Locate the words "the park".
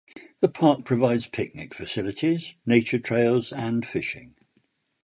0.39-0.83